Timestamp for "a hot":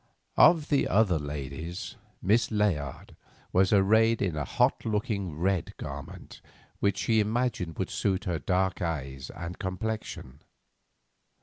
4.35-4.83